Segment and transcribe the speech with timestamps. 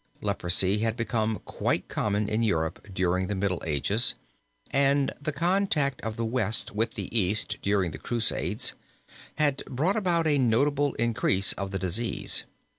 [0.19, 4.15] Leprosy had become quite common in Europe during the Middle Ages,
[4.71, 8.73] and the contact of the West with the East during the Crusades
[9.35, 12.45] had brought about a notable increase of the disease.